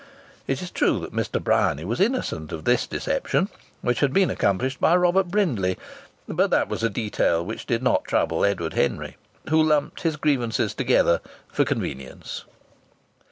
[0.47, 1.39] It is true that Mr.
[1.39, 3.49] Bryany was innocent of this deception,
[3.83, 5.77] which had been accomplished by Robert Brindley,
[6.27, 9.17] but that was a detail which did not trouble Edward Henry,
[9.51, 11.21] who lumped his grievances together
[11.53, 12.45] for convenience.